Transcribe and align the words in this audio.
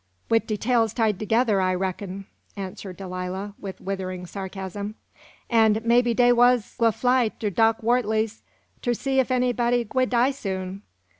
"Wid 0.29 0.47
de 0.47 0.57
tails 0.57 0.95
tied 0.95 1.19
tog'er'r, 1.19 1.61
I 1.61 1.75
reckon!" 1.75 2.25
answered 2.57 2.97
Delilah, 2.97 3.53
with 3.59 3.79
withering 3.79 4.25
sarcasm; 4.25 4.95
"an' 5.47 5.79
maybe 5.85 6.15
dey 6.15 6.31
wuz 6.31 6.75
gwi' 6.79 6.89
fly 6.91 7.27
ter 7.29 7.51
Doc 7.51 7.83
Wortley's 7.83 8.41
ter 8.81 8.93
see 8.95 9.19
ef 9.19 9.29
anybody 9.29 9.85
gwi' 9.85 10.07
die 10.09 10.31
soon. 10.31 10.81